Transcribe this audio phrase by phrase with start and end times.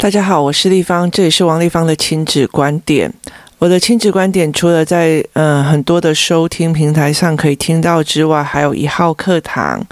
[0.00, 3.12] 大家好，我是丽芳，这里是王立芳的亲子观点。
[3.58, 9.86] 我的亲子观点除了在嗯很多的收听平台上可以听到之外，还有一号课堂。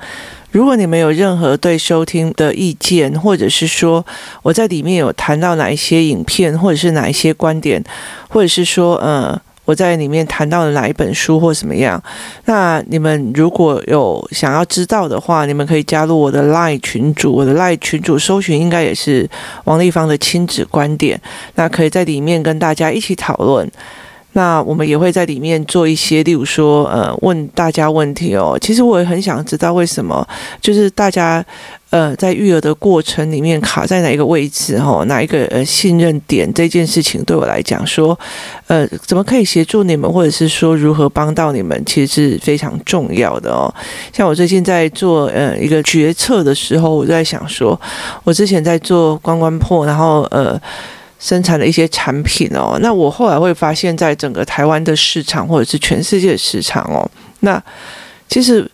[0.51, 4.03] 如果你们有任何对收听的意见，或者是说
[4.41, 7.85] 我在里面有谈到哪一些影片，或者是哪一些观点，
[8.31, 9.39] 或者是说嗯。
[9.69, 12.03] 我在里面谈到了哪一本书或什么样？
[12.47, 17.35] 那你们如果有想要知道的话，你们可以加入我的 LINE 群组。
[17.35, 19.29] 我的 LINE 群组搜寻应该也是
[19.65, 21.21] 王丽芳的亲子观点。
[21.57, 23.71] 那可以在里面跟大家一起讨论。
[24.33, 28.57] 那我们也会在里面做一些，例如说，呃，问大家问题哦。
[28.61, 30.27] 其实我也很想知道为什么，
[30.63, 31.45] 就是大家，
[31.91, 38.19] 呃，在育儿的过程里面卡在哪一个位置哦，哪一个呃信任点这件事情对我来讲说，
[38.67, 43.73] 呃，怎么可以协助你们，或者是说如何帮到你们，其实是非常重要的哦。
[44.13, 47.81] 像我最近在做呃一个决策的时候，我就在想说，
[48.25, 50.61] 我之前在做关关破，然后呃。
[51.21, 57.61] 生产的一些产品哦，那我后来会发现，在整个台湾的市场或者是全世界的市场哦，那
[58.29, 58.65] 其实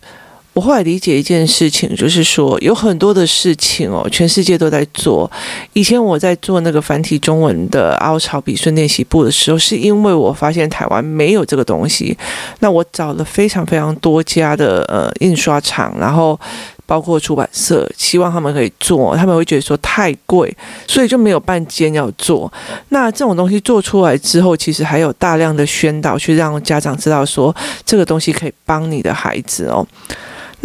[0.55, 5.29] 我后来理解一件事情，就是说有很多的事情哦，全世界都在做。
[5.73, 12.17] 以前我在做那个繁体中文的凹槽笔顺练习簿的时候，是因为我发现台湾没有这个东西，
[12.59, 16.39] 那我找了非常非常多家的呃印刷厂，然后。
[16.87, 22.53] 包括出版社，希望他们可以做，他们会觉得说太贵，所以就没有半间要做。
[22.89, 29.83] 那这种东西做出来之后，其实还有大量的宣导，去让家长知道说这个东西可以帮你的孩子哦。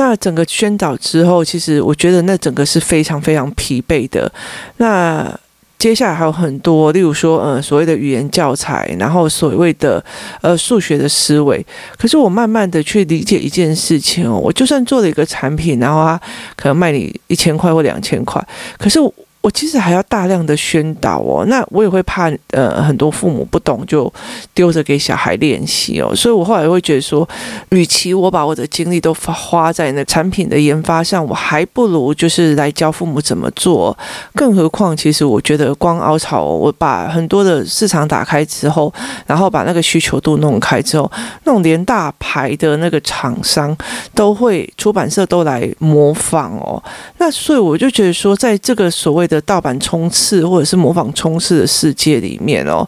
[0.01, 4.33] 那整个宣导之后，其实我觉得那整个是非常非常疲惫的。
[4.79, 5.39] 那。
[5.81, 10.05] 接下来还有很多，例如说，嗯，所谓的语言教材，然后所谓的
[10.43, 11.65] 呃数学的思维。
[11.97, 16.21] 可是我慢慢的去理解一件事情哦，我就算做了一个产品，然后它
[16.55, 19.01] 可能卖你一千块或两千块，可是
[19.43, 19.51] 我。
[19.61, 24.11] 其实还要大量的宣导哦，那我也会怕呃很多父母不懂就
[24.55, 27.29] 丢着给小孩练习哦，所以我后来会觉得说，
[27.69, 33.95] 与其我把我的精力都花在那产品的研发上，我还不如就是来教父母怎么做。
[34.35, 38.91] 更何况，其实我觉得光凹槽，我把很多的市场打开之后，
[39.27, 41.11] 然后把那个需求度弄开之后，
[41.45, 43.77] 那种连大牌的那个厂商
[44.15, 46.83] 都会出版社都来模仿哦，
[47.19, 52.87] 那所以我就觉得说，在这个所谓的盗版冲刺或者是模仿冲刺的世界里面哦，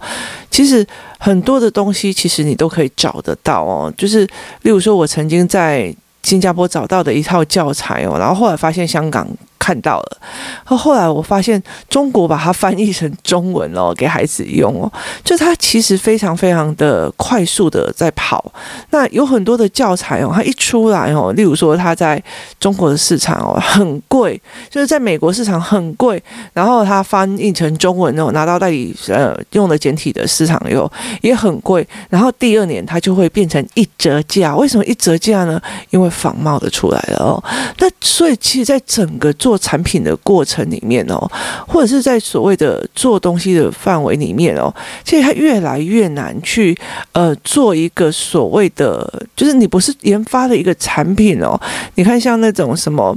[0.50, 0.86] 其实
[1.18, 4.26] 很多的东西其实你都可以找得到哦，就是
[4.62, 5.94] 例如说，我曾经在
[6.32, 9.28] 新加坡找到的一套教材哦，然后后来发现香港。
[9.64, 10.18] 看到了，
[10.64, 18.52] 后来我发现中国把它翻译成中文哦，给孩子用哦， 就它其实非常非常的快速的在跑。
[18.90, 22.20] 那有很多的教材哦，它一出来哦，例如说它在
[22.58, 26.20] 中国的市场哦很贵，就是在美国市场很贵，
[26.52, 34.56] 然后它翻译成中文哦，拿到代理呃用的简体的市场以后也很贵，然后第二年它就会变成一折价。
[34.56, 35.62] 为什么一折价呢？
[35.90, 37.42] 因为仿冒的出来了哦。
[37.78, 41.18] 那所以其实，在整个做产品的过程里面哦，
[41.66, 44.72] 或者是在所谓的做东西的范围里面哦，
[45.04, 46.78] 其实它越来越难去
[47.10, 51.60] 呃做一个所谓的，就是你不是研发的一个产品哦。
[51.96, 53.16] 你看像那种什么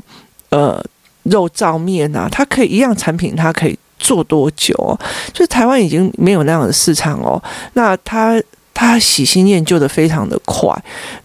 [0.49, 0.83] 呃
[1.23, 4.97] 肉燥面啊，它可以一样产品，它可以做多久哦？
[5.31, 7.41] 就是台湾已经没有那样的市场哦。
[7.73, 8.41] 那它。
[8.75, 10.69] 它喜新厌旧的非常的快，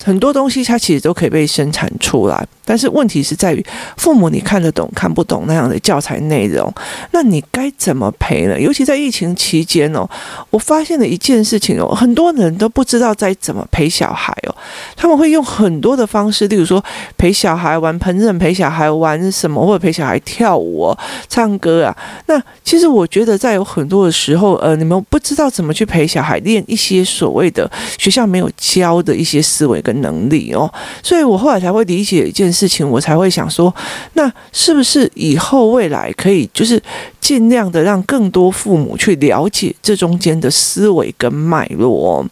[0.05, 3.63] 很多东西它其实都可以被生产出来，但是问题是在于
[3.97, 6.73] 父母你看得懂看不懂那样的教材内容，
[7.11, 8.59] 那你该怎么陪呢？
[8.59, 10.09] 尤其在疫情期间哦，
[10.51, 14.55] 我发现了一件事情哦，很多人都不知道该怎么陪小孩哦，
[14.95, 16.83] 他们会用很多的方式，例如说
[17.19, 20.97] 陪小孩玩烹饪，陪小孩玩什么，或者陪小孩跳舞、
[21.29, 21.97] 唱歌啊。
[22.27, 27.40] 那其实我觉得在有很多的时候，呃，你们不知道怎么去陪小孩练一些所谓。
[27.41, 33.75] 谓的学校没有教的一些思维跟能力哦，所以我后来才会理解一件事情，我才会想说，
[34.15, 36.81] 那是不是以后未来可以就是
[37.21, 42.27] 尽量的让更多父母去了解这中间的思维跟脉络哦，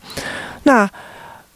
[0.62, 0.88] 那。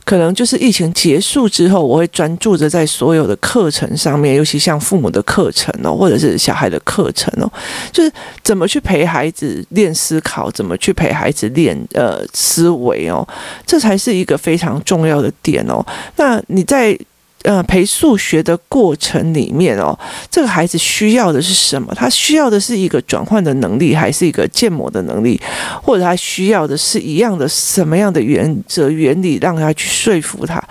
[0.05, 7.51] 可能就是疫情结束之后，我会专注着在所有的课程上面，尤其像父母的课程哦，或者是小孩的课程哦，
[7.93, 8.13] 就是
[8.43, 13.27] 怎么去陪孩子练思考，怎么去陪孩子练呃思维哦，
[13.67, 15.85] 这才是一个非常重要的点哦。
[16.17, 16.99] 那你在。
[17.43, 19.99] 呃，陪数学的过程里面哦，
[20.31, 21.93] 这个孩子需要的是什么？
[21.95, 25.41] 他需要的是一个转换的能力，还是一个建模的能力？
[25.83, 30.63] 或者他需要的是一样的什么样的原则原理，让他去说服他？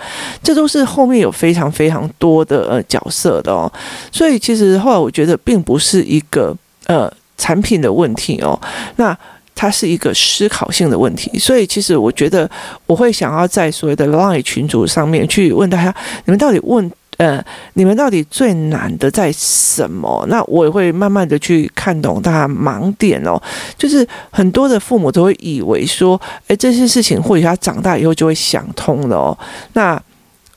[0.42, 3.70] 这都是后面有非常非常多的呃角色的哦。
[4.10, 7.12] 所以其实后来我觉得，并不是一个呃。
[7.38, 8.56] 产品的问题哦，
[8.96, 9.18] 那
[9.62, 11.38] 它是一个思考性的问题。
[11.38, 12.50] 所以其实我觉得
[12.84, 15.94] 我会想要在所谓的 Line 群组上面去问大家，
[16.24, 16.90] 你们到底问？
[17.18, 17.44] 呃，
[17.74, 20.24] 你们到底最难的在什么？
[20.28, 23.40] 那我也会慢慢的去看懂大家盲点哦。
[23.78, 29.38] 就是很多的父母都会以为说，诶，这些事情或许他长大以后就会想通了哦。
[29.74, 30.02] 那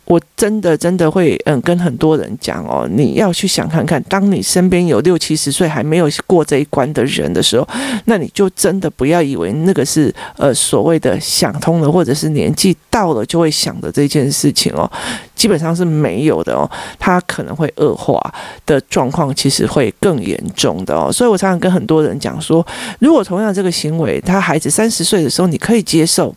[0.06, 7.68] 我真的真的会嗯跟很多人讲哦，你要去想看看，当你身边有六七十岁还没有过这一关的人的时候，
[8.06, 14.90] 那你就真的不要以为那个是呃所谓的想通了，或者是年纪到了就会想的这件事情哦，
[15.36, 16.69] 基本上是没有的哦，
[17.00, 18.19] 他可能会恶化
[18.68, 22.66] 的状况其实会更严重的哦，所以我常常跟很多人讲说，
[23.00, 26.36] 如果同样这个行为，他孩子三十岁的时候你可以接受，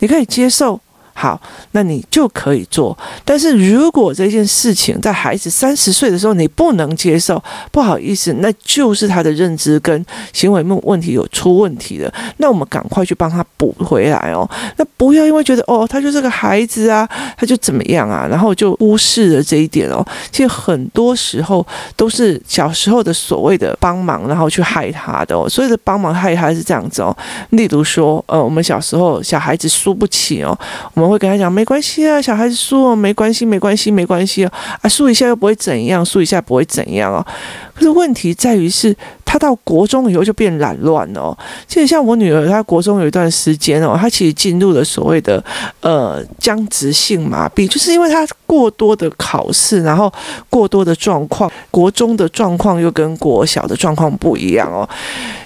[0.00, 0.78] 你可以接受。
[1.20, 1.38] 好，
[1.72, 2.96] 那你就可以做。
[3.26, 10.02] 但是如果这件事情在孩子三十岁的时候你不能接受，不好意思，那就是他的认知跟
[10.32, 12.10] 行为问问题有出问题了。
[12.38, 14.48] 那我们赶快去帮他补回来哦。
[14.78, 17.06] 那不要因为觉得哦，他就是个孩子啊，
[17.36, 20.02] 他就怎么样啊，然后就忽视了这一点哦。
[20.32, 21.66] 其实很多时候
[21.96, 25.46] 都是小时候的所谓的帮忙，然后去害他的哦。
[25.46, 27.14] 所谓的帮忙害他是这样子哦。
[27.50, 30.58] 例如说，呃，我们小时候小孩子输不起哦，
[30.94, 31.09] 我们。
[31.10, 37.26] 我会跟他讲，没关系啊，小孩子输哦，没关系，没关系，没关系啊，啊，输一下又不会怎样，输一下不会怎样哦。
[37.74, 38.96] 可是问题在于是，
[39.30, 41.38] 他到国中以后就变懒乱了哦。
[41.68, 45.42] 其实像我女儿，她国中有一段时间哦，她其实进入了所谓的
[45.82, 50.12] 呃僵直性麻痹，就是因为她过多的考试，然后
[50.48, 54.88] 过多的状况，国中的状况又跟国小的状况不一样哦。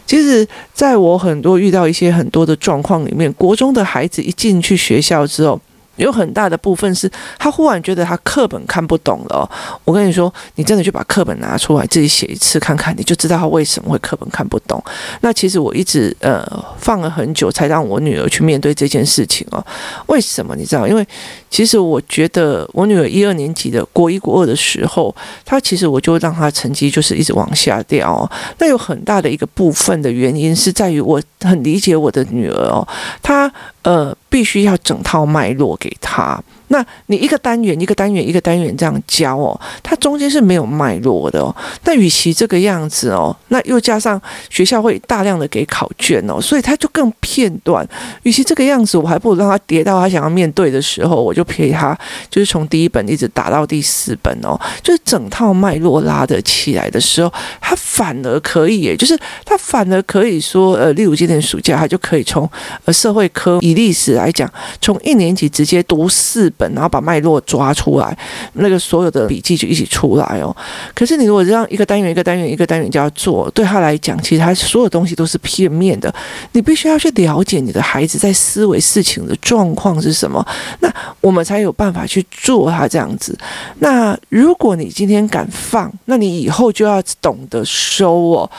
[0.07, 5.61] 其实，在我很多遇到一些很多的状况里面，国中的孩子一进去学校之后，
[5.96, 9.49] 有很大的部分是他忽然觉得他课本看不懂了。
[9.85, 14.82] 我跟你说，你真的就把课本拿出来自己写一次看看，你就知道他为什么会课本看不懂。
[15.20, 16.46] 那其实我一直呃
[16.79, 19.64] 放了很久，才让我女儿去面对这件事情哦。
[20.06, 20.87] 为什么你知道？
[20.87, 21.06] 因为
[21.55, 25.15] 其实我觉得我女儿一二年级的国一国二的时候，
[25.45, 28.29] 她其实我就让她成绩就是一直往下掉哦。
[28.59, 32.85] 那有很大的一个部分的原因是在于我很理解我的女儿哦，
[33.23, 33.49] 她
[33.83, 36.43] 呃必须要整套脉络给她。
[36.69, 41.55] 那你一个单元一个单元一个单元这样教哦，它中间是没有脉络的哦。
[41.85, 44.21] 那与其这个样子哦，那又加上
[44.51, 47.87] 学校会大量的给考卷哦，所以它就更片段。
[48.23, 51.97] 与其这个样子，我还不如让他跌到他想要面对的时候，我就陪他，
[52.31, 62.49] 就是从第一本一直打到第四本哦，就是整套脉络拉得起来的时候，他反而可以耶，就是他反而可以说，呃，例如今年暑假，他就可以从
[62.85, 64.51] 呃社会科以历史来讲，
[64.81, 66.75] 从一年级直接读四本。
[66.75, 68.19] 然后把脉络抓出来，
[68.55, 70.55] 那个所有的笔记就一起出来哦。
[70.93, 76.12] 可是你如果这样一个单元一个单元一个单元就要做，对他来讲，其实他所有东西都是片面的。
[76.51, 80.45] 你必须要去了解你的孩子在思维事情的状况是什么，
[80.81, 83.39] 那我们才有办法去做他这样子。
[83.79, 88.51] 那如果你今天敢放，那你以后就要懂得收哦。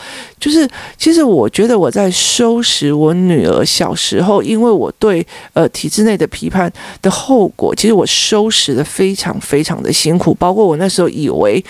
[0.46, 6.72] 就是其实我觉得我在收拾我女儿小时候，因为我对呃体制内的批判
[7.02, 7.96] 的后果，其实。
[7.96, 11.64] 我收拾的非常非常的辛苦，包括我那时候以为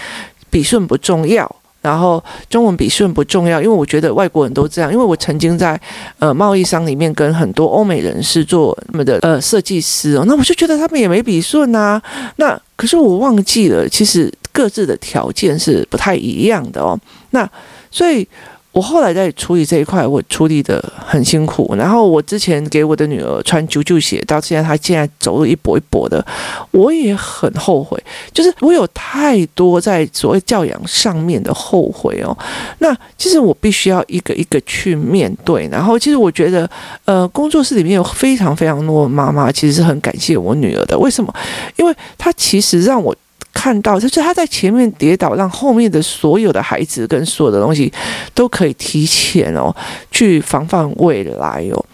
[0.49, 2.19] 笔顺不重要，然后
[2.49, 4.91] 中文笔顺不重要，因为我觉得外国人都这样。
[4.91, 5.79] 因为我曾经在
[6.17, 12.01] 呃贸易商里面跟很多欧美人士做那么的呃设计师哦，那我就觉得他们也没笔顺啊。
[12.37, 16.99] 那可是我忘记了，其实各自的条件是不太一样的哦。
[17.29, 17.47] 那
[17.91, 18.27] 所以。
[18.75, 21.73] 我后来在处理这一块，我处理得很辛苦。
[21.77, 26.23] 然后我之前给我的女儿穿啾啾鞋，到现在她现在走路一跛一跛的，
[26.71, 27.97] 我也很后悔。
[28.33, 32.37] 就是我有太多在所谓教养上面的后悔哦。
[32.79, 35.69] 那其实我必须要一个一个去面对。
[35.71, 36.69] 然后其实我觉得，
[37.05, 40.99] 呃，工作室里面有非常非常多的妈妈，其实是很感谢我女儿的。
[40.99, 41.33] 为什么？
[41.77, 43.15] 因为她其实让我。
[43.55, 47.91] 看到就是他在前面跌倒，让后面的所有的孩子跟所有的东西
[48.35, 49.75] 都可以提前哦，
[50.11, 51.85] 去防范未来哦。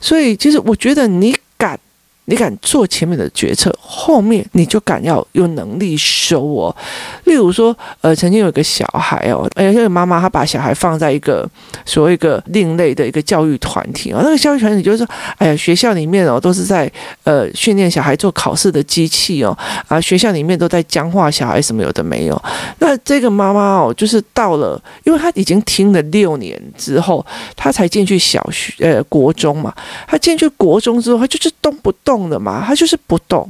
[0.00, 1.78] 所以其实我觉得你敢。
[2.26, 6.74] 你敢做前面的决策，后面你就敢要有能力收哦。
[7.24, 11.46] 例如说，呃，曾经有一个小孩哦，哎，这个妈妈她把小孩放在一个
[11.84, 16.90] 所谓一个另类的一个教育团体哦，那个教育团体就是说，哎呀，学校里面哦都是在
[17.24, 19.54] 呃训练小孩做考试的机器哦，
[19.88, 22.42] 啊，学校里面都在僵化小孩，什么有的没有。
[22.78, 29.74] 那这个妈妈哦，就是到了，因为她已经听了六年之后，她才进去小学呃国中嘛，
[30.08, 32.13] 她进去国中之后，她就是动不动。
[32.14, 33.48] 动的嘛，他就是不动。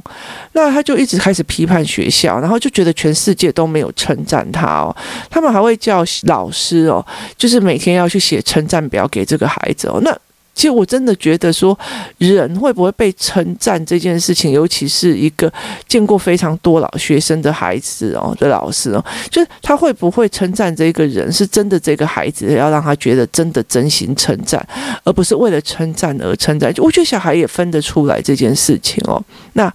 [0.53, 4.95] 那他就一直开始批判学校，然后就觉得全世界都没有称赞他哦。
[5.29, 7.05] 他们还会叫老师哦，
[7.37, 9.99] 就是每天要去写称赞表给这个孩子哦。
[10.01, 10.11] 那
[10.55, 11.77] 其实我真的觉得说，
[12.17, 15.51] 人会不会被称赞这件事情，尤其是一个
[15.87, 24.65] 见过非常多老学生的孩子哦的老师哦，就是他会不会称赞这个人，是真的这个孩子要让他觉得真的真心称赞，
[25.03, 26.73] 而不是为了称赞而称赞。
[26.77, 29.21] 我觉得小孩也分得出来这件事情哦。
[29.53, 29.71] 那。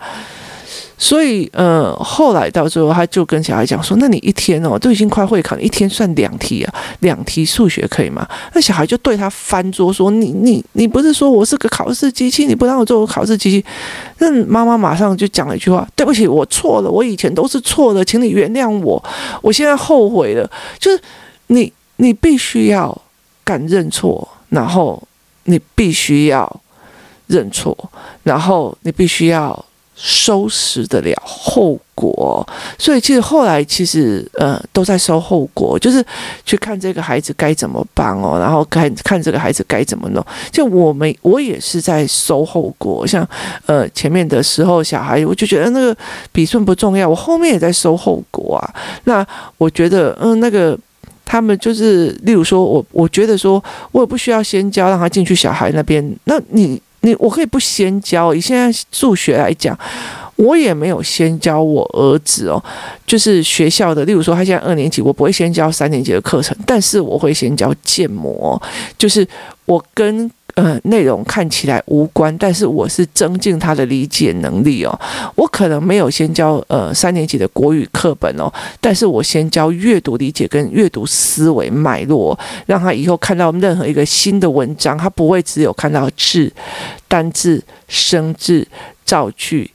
[1.02, 13.64] 所以，呃，后来到最后，他就跟小孩讲说：“那你一天哦，都已经快会考，一天算两题啊，两题数学可以吗？”那小孩就对他翻桌说：“你你你不是说我是个考试机器，你不让我做我考试机器？”
[14.20, 19.02] 那妈妈马上就讲了一句话：“对不起，我错了，我以前都是错的，请你原谅我，
[19.40, 21.00] 我现在后悔了。”就是
[21.46, 22.94] 你，你必须要
[23.42, 25.02] 敢认错，然后
[25.44, 26.60] 你必须要
[27.26, 27.74] 认错，
[28.22, 29.64] 然后你必须要。
[30.02, 32.46] 收拾得了后果，
[32.78, 36.02] 所以其实后来其实呃都在收后果，就是
[36.42, 40.24] 去看这个孩子该怎么办哦，然后看看这个孩子该怎么弄。
[40.50, 43.28] 就我们我也是在收后果，像
[43.66, 45.94] 呃前面的时候小孩，我就觉得那个
[46.32, 48.74] 笔顺不重要，我后面也在收后果啊。
[49.04, 49.26] 那
[49.58, 50.78] 我觉得嗯、那个
[51.26, 56.80] 他们就是例如说我我觉得说我也不需要先教让他进去小孩那边，那你。
[57.00, 59.78] 你我可以不先教，以现在数学来讲，
[60.36, 62.62] 我也没有先教我儿子哦，
[63.06, 68.60] 就是学校的，例如说他现在二年级，我不会先教三年级的课程，但是我会先教建模，
[68.98, 69.26] 就是
[69.66, 70.30] 我跟。
[70.62, 75.00] 嗯，内容看起来无关，但是我是增进他的理解能力哦。
[75.34, 86.52] 我可能没有先教呃三年级的国语课本哦，但是我先教阅读理解跟阅读思维脉络，让他以后看到任何一个新的文章，他不会只有看到字、
[87.08, 88.68] 单字、生字、
[89.06, 89.70] 造句。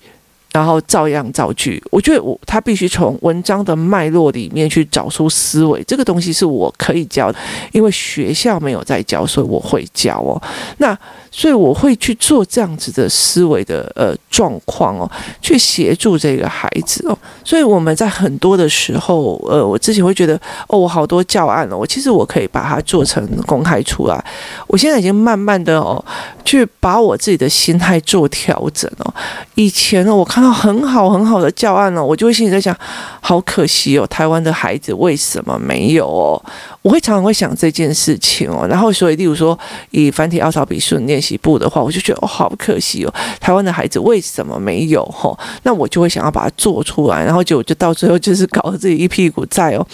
[0.56, 7.38] 然后照样造句，我觉得我他必须从文章的脉络里面去找出思维，这个东西是我可以教的，
[7.74, 10.42] 因为学校没有在教，所以我会教哦。
[10.78, 10.98] 那。
[11.38, 15.12] 所以我会去做这样子的思维的呃状况哦，
[15.42, 17.18] 去协助这个孩子哦。
[17.44, 20.39] 所以我们在很多的时候，呃，我自己会觉得
[20.70, 24.25] 哦，我好多教案了，我其实我可以把它做成公开出来。
[24.68, 26.01] 我现在已经慢慢的哦，
[26.46, 29.13] 去把我自己的心态做调整哦。
[29.56, 32.74] 以前呢，我看到很好很好的教案了，我就会心里在想，
[33.20, 36.42] 好可惜哦，台湾的孩子为什么没有哦？
[36.82, 38.65] 我会常常会想这件事情哦。
[38.70, 39.58] 然后所以，例如说
[39.92, 41.25] 以繁体凹槽笔顺练。
[41.25, 45.38] 起步的话，我就觉得哦，好可惜哦，台湾的孩子为什么没有吼？
[45.63, 49.88] 那我就会想要把它做出来，然后就就到最后就是搞得自己一屁股债哦。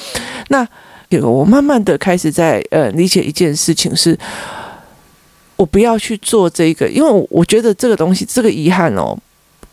[0.50, 0.68] 那
[1.10, 4.18] 有我慢慢的开始在呃理解一件事情是，
[5.56, 9.18] 我不要去做这个，因为我觉得这个东西这个遗憾哦。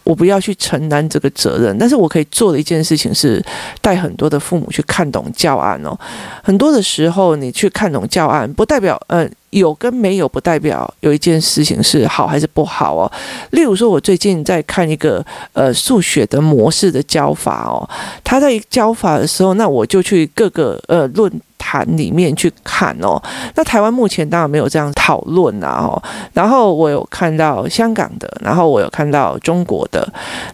[0.05, 3.45] 我不要去承担这个责任，但是我可以做的一件事情是
[3.83, 5.95] 带很多的父母去看懂教案哦。
[6.43, 13.11] 很多的时候，你去看懂教案，不代表嗯、有跟没有，不代表有一件事情是好还是不好哦。
[13.51, 17.89] 例如说，我最近在看一个呃数学的模式的教法哦，
[18.23, 21.33] 他在教法的时候，那我就去各个呃论。
[21.61, 23.21] 盘里面去看哦，
[23.57, 26.03] 那台湾目前当然没有这样讨论啊哦，
[26.33, 30.09] 然后我有看到香港的，然后我有看到中国的，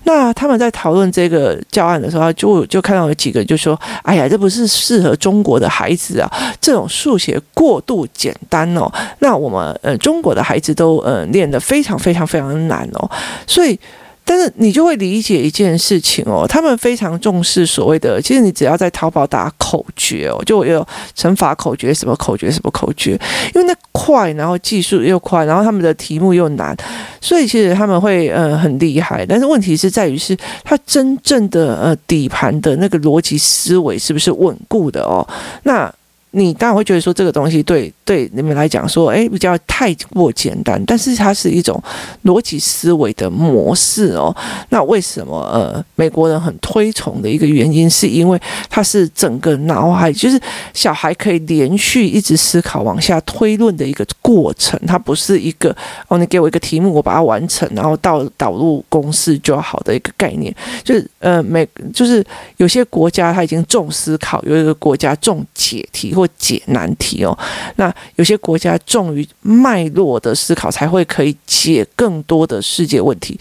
[0.05, 8.84] 那他们在讨论这个教案的时候，就就看到有几个就说：“哎呀，这不是适合中国的孩子啊，这种数学过度简单哦，
[9.19, 13.11] 那我们呃中国的孩子都呃练得非常非常非常难哦，
[13.47, 13.79] 所以。”
[14.27, 20.83] 但是你就会理解一件事情哦，他们非常重视所谓的，其实你只要在淘宝打口诀哦，就有
[21.15, 23.21] 乘法口诀、什么口诀、什么口诀，
[23.55, 26.75] 因为那快，然后技术又快，然后他们的题目又难，
[27.21, 29.27] 所以其实他们会呃很厉害。
[29.27, 35.29] 但是问题是在于是，他真正的呃底盘的那个逻辑思维是不是稳固的哦？
[35.65, 35.95] 那。
[36.37, 41.81] 你当然会觉得说这个东西对对你们来讲说，诶比较太过简单，但是它是一种
[42.25, 44.35] 逻辑思维的模式哦。
[44.71, 48.37] 那为什么呃美国人很推崇的一个原因，是因为
[48.69, 50.41] 它是整个脑海，就是
[50.73, 55.75] 小孩可以连续一直思考往下推论的一个过程，它不是一个
[56.09, 60.53] 哦你给我一个题目，我把它完成，然后到导入公式就好的一个概念。
[60.83, 62.25] 就是呃美就是
[62.57, 66.24] 有些国家他已经重思考，有一个国家重解题或。
[66.39, 67.37] 解难题哦。
[67.77, 73.39] 那有些国家重于脉络的思考，才会可以解更多的世界问题。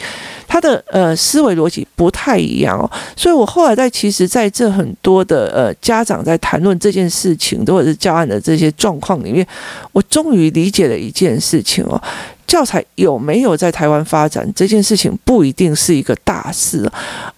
[0.48, 9.46] 他的呃思维逻辑不太一样哦，所以我后来在其实在这很多的呃家长在谈论这件事情，或者是教案的这些状况里面，
[9.92, 12.02] 我终于理解了一件事情哦。
[12.46, 16.88] 教材有没有在台湾发展这件事情不一定是一个大事，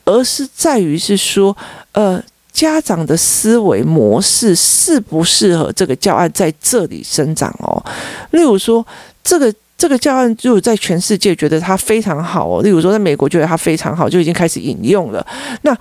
[0.03, 1.55] 而是在于是说，
[1.93, 2.21] 呃，
[2.55, 7.83] 家长的思维模式适不适合这个教案在这里生长哦。
[8.31, 8.85] 例如说，
[9.21, 12.63] 这个这个教案就在全世界觉得它非常好哦。
[12.63, 15.27] 例如说，在美国觉得它非常好，就已经开始引用了。
[15.63, 15.77] 那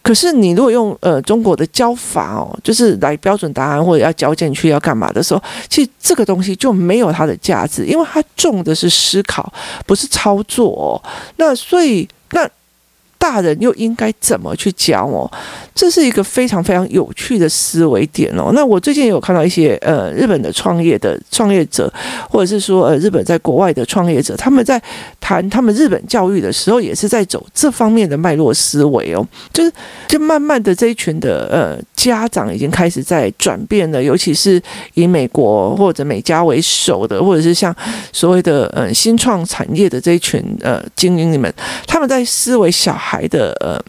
[0.00, 9.52] 可是你如果用呃中国的教法哦，就是来标准答案或者要交进去要干嘛的时候，其实这个东西就没有它的价值，因为它重的是思考，
[9.84, 10.88] 不是操作哦。
[11.36, 12.48] 那所以那。
[13.24, 15.24] 大人又应该怎么去教哦？
[15.74, 18.52] 这是一个非常非常有趣的思维点哦。
[18.52, 21.90] 那我最近也有看到一些呃日本的创业的创业者，
[22.28, 24.80] 或者是说呃日本在国外的创业者，他们在
[25.18, 29.26] 谈他们日本教育的时候，也是在走这方面的脉络思维哦。
[29.54, 29.72] 就是
[30.06, 34.62] 就慢慢的这一群的呃家长已经开始在转变了，尤其是
[34.92, 37.74] 以美国或者美加为首的，或者是像
[38.12, 41.50] 所谓的呃新创产业的这一群呃精英们，
[41.86, 43.13] 他们在思维小孩。
[43.14, 43.80] 孩的呃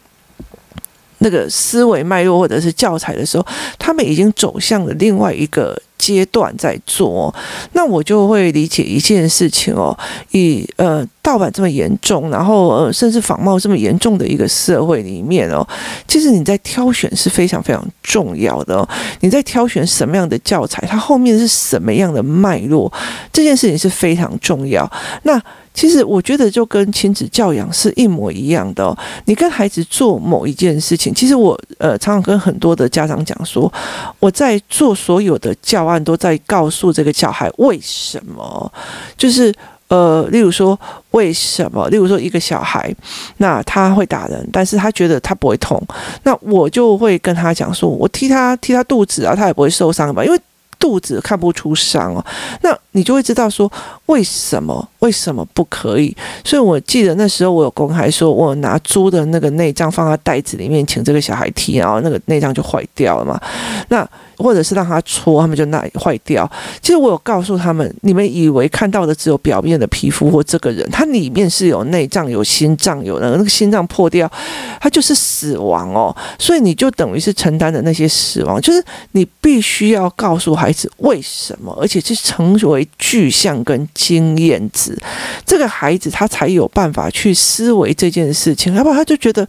[1.19, 3.45] 那个思维脉络或者是教材的时候，
[3.79, 7.33] 他们已经走向了另外一个阶段在做，
[7.71, 9.97] 那我就会理解一件事情哦，
[10.31, 15.65] 以呃盗版这么严重，然后呃甚至仿冒这么严重的一个社会里面哦，
[16.05, 18.87] 其实你在挑选是非常非常重要的哦，
[19.21, 22.91] 你在挑选什么样的教材，它后面是什么样的脉络，
[23.31, 24.87] 这件事情是非常重要。
[25.23, 25.41] 那
[25.75, 28.97] 其实我觉得就跟亲子教养是一模一样的哦。
[29.25, 33.71] 你跟孩子做某一件事情，其实我呃常常跟很多的家长讲说，
[34.19, 38.71] 我在做所有的教案都在告诉这个小孩为什么，
[39.17, 39.53] 就是
[39.89, 40.79] 呃，例如说
[41.11, 42.91] 为什么，例如说一个小孩，
[43.37, 45.81] 那他会打人，但是他觉得他不会痛，
[46.23, 50.39] 那我就会跟他讲说，我踢他踢他肚子啊，他也不会受伤吧，因为。
[50.85, 52.23] 肚子看不出伤哦，
[52.61, 53.69] 那你就会知道说
[54.05, 56.15] 为什么为什么不可以？
[56.43, 63.41] 所以我记得那时候我有公开说，我拿猪的那个内脏放在袋子里面，请这个小孩踢，然后那个内脏就坏掉了嘛。
[63.89, 66.49] 那或者是让他搓，他们就那坏掉。
[66.81, 74.31] 其实我有告诉他们，你们以为看到的只有表面的皮肤或这个人，他里面是有内脏、有心脏、有那个心脏破掉，
[74.79, 76.15] 他就是死亡哦。
[76.37, 84.97] 所以你就等于是承担的那些死亡，就是你必须要告诉孩子为什么，而且是成为具象跟经验值，
[85.45, 89.47] 这个孩子他才有办法去思维这件事情，要不然他就觉得。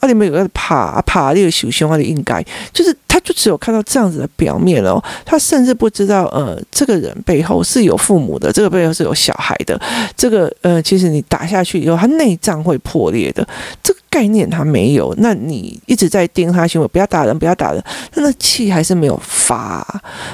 [0.00, 0.08] 啊！
[0.08, 2.42] 你们有个爬爬那个熊熊啊，你应该
[2.72, 9.80] 就是，就只有看到这样子的表面哦，他甚至不知道，呃，这个人背后是有父母的，这个背后是有小孩的，
[10.16, 13.46] 这个呃，其实你打下去以后，他内脏会破裂的，
[13.82, 15.14] 这个概念他没有。
[15.18, 17.82] 那你一直在盯他行为，不要打人，不要打人，
[18.14, 19.86] 那那气还是没有发。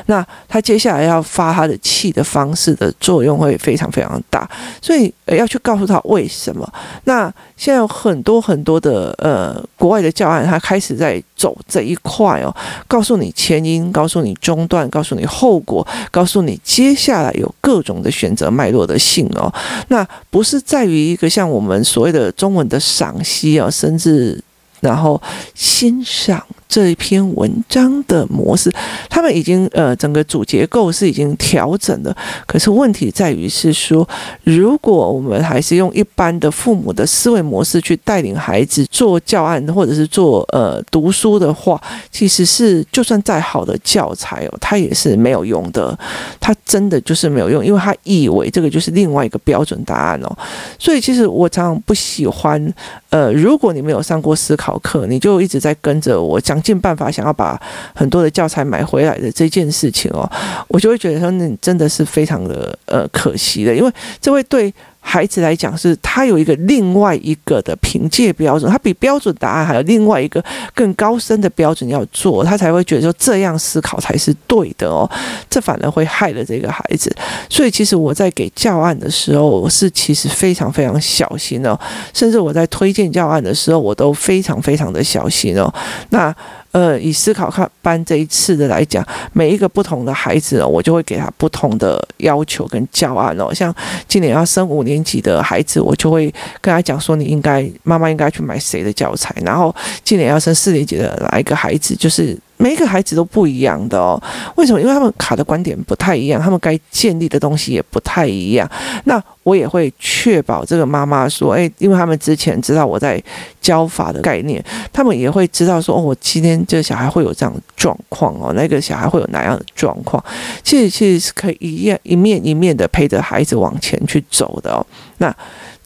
[0.07, 4.49] 那他接下来要发他的气的方式的作用会非常非常大，
[4.81, 6.67] 所以呃要去告诉他为什么。
[7.05, 9.62] 那现在有很多很多的呃。
[9.79, 12.53] 国外的教案，他开始在走这一块哦，
[12.89, 19.53] 告诉你前因，告诉你中断，告诉你后果，告诉你接下来有各种的选择脉络的性哦。
[19.89, 24.43] 那不是在于一个像我们所谓的中文的赏析啊，甚至
[24.81, 25.21] 然后
[25.55, 26.43] 欣赏。
[26.68, 28.70] 这一篇文章的模式，
[29.09, 32.14] 他们已经呃整个主结构是已经调整了。
[32.46, 34.07] 可是问题在于是说，
[34.42, 45.96] 如果我们还是用一般的父母的思维模式去带领孩子做教案或者是做呃读书的话，其实是就算再好的教材哦，它也是没有用的。
[46.40, 50.37] 它真的就是没有用，因为他以为这个就是另外一个标准答案哦。
[50.79, 52.74] 所以其实我常常不喜欢
[53.11, 56.56] 呃，如果你没有上过思考课，你就一直在跟着我讲。
[56.57, 57.61] 想尽办法想要把
[57.95, 60.29] 很多的教材买回来的这件事情哦，
[60.69, 64.73] 我就会觉得说，那真的是非常的呃可惜的，因为这会对。
[65.09, 75.09] 孩子来讲，是他有一个另外一个的凭借标准，他比标准答案还有另外一个更高深的标准要做，他才会觉得说这样思考才是对的哦。
[75.49, 77.14] 这反而会害了这个孩子。
[77.49, 81.79] 所以，其实我在给教案的时候，我是其实非常非常小心哦，
[82.12, 85.73] 甚至我在推荐教案的时候，我都非常非常的小心哦。
[86.11, 86.35] 那。
[86.77, 93.49] 呃，以思考看班这一次的来讲，每一个不同的孩子哦，我就会给他不同的要求跟教案哦。
[93.55, 93.75] 像
[94.07, 96.27] 今年要升五年级的孩子，我就会
[96.61, 99.35] 跟他讲说，你应该妈妈应该去买谁的教材。
[99.43, 104.21] 然后今年要升四年级的哪一个孩子，就是每一个孩子都不一样的哦。
[104.57, 104.81] 为什么？
[104.81, 108.71] 因为他们卡的观点不太一样，他们该建立的东西也不太一样。
[109.05, 113.23] 那我也会确保这个妈妈说，哎，因为他们之前知道我在
[113.61, 120.23] 教法的概念，他们也会知道说，哦，我今天这个小孩会有这样的状况哦，那个小孩会有哪样的状况。
[120.62, 124.85] 其实，其实是可以一样一面一面的陪着孩子往前去走的哦。
[125.19, 125.35] 那。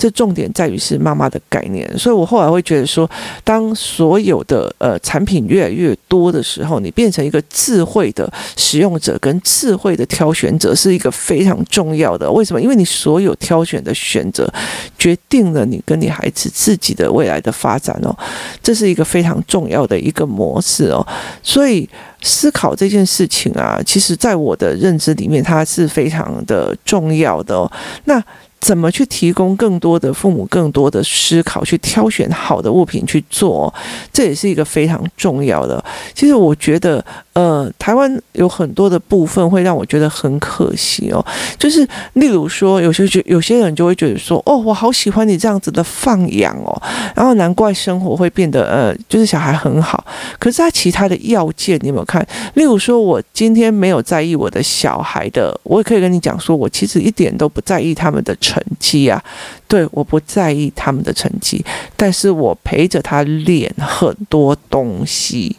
[0.00, 3.08] 这重点在于是妈妈的概念，所以我后来会觉得说，
[3.44, 12.32] 当所有的呃产品越来越多的时候，你变成一个智慧的使用者跟智慧的挑选者，是一个非常重要的。
[12.32, 12.62] 为什么？
[12.62, 14.50] 因为你所有挑选的选择，
[14.96, 18.16] 决定了你跟你孩子自己的未来的发展哦，
[18.62, 21.06] 这是一个非常重要的一个模式哦。
[21.42, 21.86] 所以
[22.22, 27.70] 思考这件事情啊，其实在我的认知里面，它是非常的重要的哦。
[28.04, 28.24] 那。
[28.61, 33.73] 怎么去提供更多的父母更多的思考，去挑选好的物品去做，
[34.12, 35.83] 这也是一个非常重要的。
[36.14, 41.25] 其实我觉得，呃，台湾有很多的部分会让我觉得很可惜哦。
[41.59, 46.83] 就是例如说，有些就有些人就会觉得说，哦，我好喜欢你这样子的放养哦，
[47.16, 50.05] 然后难怪生活会变得呃，就是小孩很好。
[50.38, 52.25] 可是他其他的要件你有没有看？
[52.55, 58.37] 例如说，我今天没有在意我的小孩的，我也可以跟你讲说，我其实一点都不在意他们的。
[58.50, 59.22] 成绩啊，
[59.68, 61.64] 对，我不在意他们的成绩，
[61.96, 65.56] 但是我陪着他练很多东西。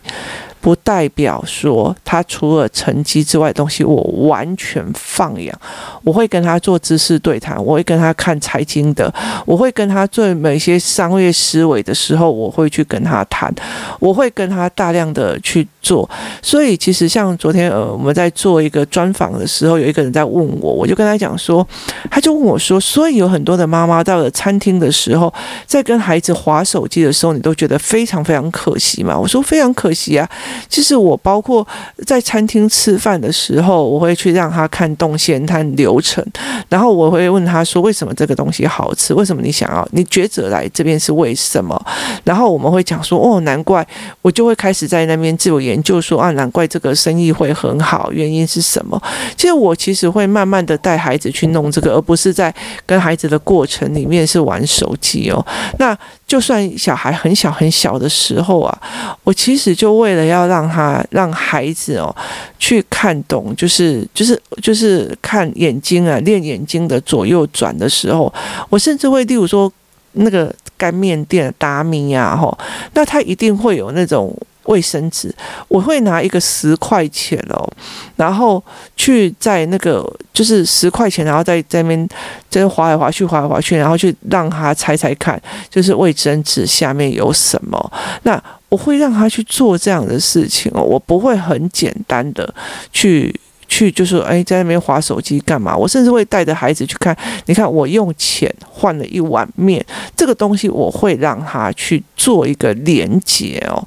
[0.62, 5.60] 不代表说他除了成绩之外的东西，我完全放养。
[6.04, 9.12] 我会跟他做知识对谈，我会跟他看财经的，
[9.46, 13.54] 我会跟他做某些商业思维的时候，我会去跟他谈，
[14.00, 16.08] 我会跟他大量的去做。
[16.42, 21.68] 所以其实像昨天呃我们在做一个专访的时候，有一个人在问我，我就跟他讲说，
[22.10, 25.34] 他就问我说，所以有很多的妈妈到了餐厅的时候，
[25.66, 29.18] 在跟孩子滑手机的时候，你都觉得非常非常可惜嘛？
[29.18, 30.30] 我说非常可惜啊。
[30.70, 31.66] 其实我包括
[32.06, 36.26] 在餐厅吃饭的时候，我会去让他看动线、看流程，
[36.70, 39.14] 然后我会问他说：“为什么这个东西好吃？
[39.14, 39.88] 为什么你想要？
[39.92, 41.80] 你抉择来这边是为什么？”
[42.24, 43.86] 然后我们会讲说：“哦，难怪。”
[44.22, 49.02] 我就会开始在那边自我研究说：“啊，难怪这个生意会很好，原因是什么？”
[49.36, 52.54] 其实我其实会慢慢的带孩子去弄这个，而不是在
[52.86, 55.46] 跟孩子的过程里面是玩手机哦。
[55.80, 58.82] 那就算小孩很小很小的时候啊，
[59.24, 62.16] 我其实就为了要要让他让孩子哦
[62.60, 68.32] 去看懂，就是就是就是看眼睛啊，练眼睛的左右转的时候，
[68.70, 69.72] 我甚至会例如说
[70.14, 72.58] 那个干面店达米呀，吼，
[72.94, 74.36] 那他一定会有那种。
[74.66, 75.34] 卫生纸，
[75.68, 77.68] 我会拿一个十块钱哦，
[78.16, 78.64] 然后
[78.96, 82.08] 去在那个就是十块钱，然后在在那边
[82.48, 87.92] 在滑来滑去，滑来滑去，然后去让他猜猜看，就是卫生纸下面有什么。
[88.22, 92.52] 那我会让他去做这样的事情哦，我不会很简单的
[92.92, 93.40] 去。
[93.74, 95.74] 去就是说哎，在那边划手机干嘛？
[95.74, 97.18] 我甚至会带着孩子去看。
[97.46, 103.82] 你看，我用钱换了一碗面，这个东西我会让他去做一个连接哦。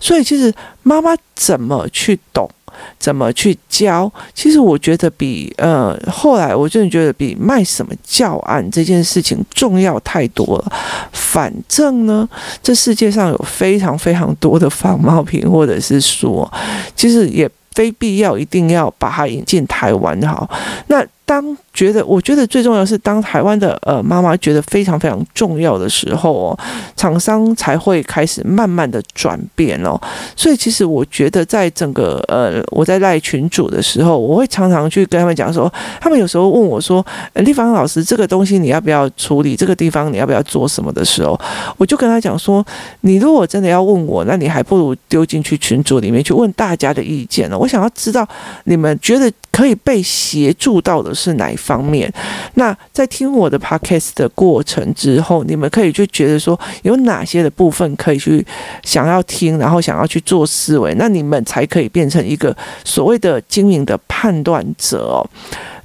[0.00, 2.50] 所以，其实妈妈怎么去懂，
[2.98, 10.72] 怎么去教，其实我觉得比呃后来我真的觉得比卖什么教案这件事情重要太多了。
[11.12, 12.28] 反正呢，
[12.62, 16.50] 这世界上有非常非常多的仿冒品，或者是说，
[16.96, 20.48] 其实也非必要一定要把它引进台湾好。
[20.88, 26.58] 那当觉得，我觉得最重要是，当台湾的呃妈妈觉得非常非常重要的时候哦，
[26.96, 30.00] 厂商才会开始慢慢的转变哦。
[30.34, 39.54] 所以其实我觉得，在整个呃我在赖群主的时候，我会常常去跟他们讲说，他们有时候问我说，丽芳老师，这个东西你要不要处理？
[39.54, 41.38] 这个地方你要不要做什么的时候，
[41.76, 42.64] 我就跟他讲说，
[43.02, 47.58] 你如果真的要问我，那你还不如丢进去群组里面去问大家的意见呢。
[47.58, 48.26] 我想要知道
[48.64, 52.10] 你们觉得可以被协助到的是哪一方面？
[52.54, 58.46] 那在听我的 podcast 的过程之后，你们可以就觉得说有哪些的部分可以去
[58.84, 65.28] 想要听，然后想要去做思维，那你们才可以变成一个所谓的经营的判断者哦。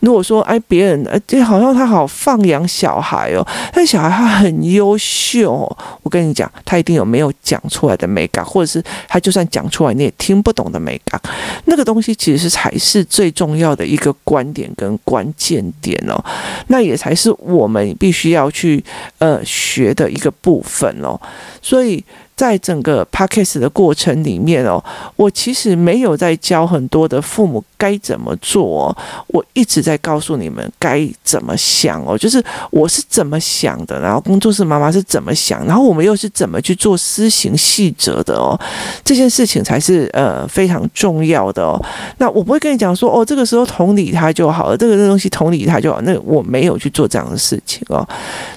[0.03, 11.21] 如果说哎，别人哎，这好像他好放养小孩哦，但小孩他很优秀哦，我跟你讲，他一定有没有讲出来的美感，或者是他就算讲出来你也听不懂的美感，
[11.65, 16.21] 那个东西其实是才是最重要的一个观点跟关键点哦，
[16.67, 18.83] 那也才是我们必须要去
[19.19, 21.17] 呃学的一个部分哦，
[21.61, 22.03] 所以
[22.36, 24.84] 在整个 podcast 的过程里面哦，
[25.15, 38.60] 我其实没有在教很多的父母该怎么做哦，我一直在告诉你们该怎么想哦，就是我是怎么想的，然后工作室妈妈是怎么想，然后我们又是怎么去做施行细则的哦，
[39.06, 41.80] 这件事情才是呃非常重要的哦。
[42.17, 48.08] 那我不会跟你讲说哦，这个时候同理他就好了，这个东西同理他就好，那我没有去做这样的事情哦，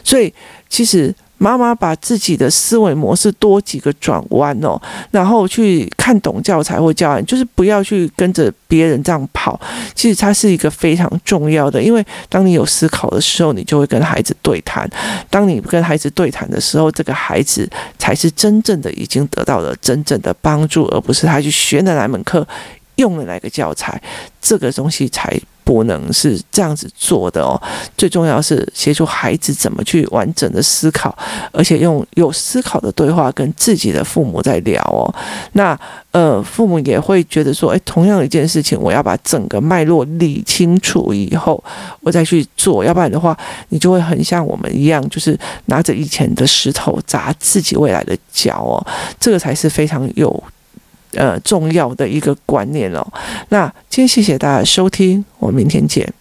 [0.03, 0.33] 所以
[0.71, 1.15] 其实。
[1.39, 9.61] 妈妈把自己的思维模式多几个转弯哦，然后去看懂教材或教案，就是不要去跟着别人这样跑。
[9.95, 14.89] 其实它是一个非常重要的，因为当你有思考的时候，你就会跟孩子对谈。
[15.29, 17.69] 当你跟孩子对谈的时候，这个孩子
[17.99, 22.47] 才是真正的已经得到了真正的帮助，而不是他去学的哪门课，
[22.97, 24.01] 用了哪个教材，
[24.41, 25.39] 这个东西才。
[25.67, 27.61] 不能是这样子做的哦，
[27.99, 31.13] 最重要是协助孩子怎么去完整的思考，
[31.51, 35.13] 而且用有思考的对话跟自己的父母在聊哦。
[35.55, 35.77] 那
[36.13, 41.63] 呃，父母也会觉得说，诶，同样一件事情，我要把整个脉络理清楚以后，
[42.01, 43.37] 我再去做，要不然的话，
[43.71, 48.79] 你就会很像我们一样，就是拿着以前的石头砸自己未来的脚哦。
[49.19, 50.43] 这个才是非常有。
[51.13, 53.07] 呃，重要的一个观念哦。
[53.49, 56.13] 那今天谢谢大家收听，我们明天见。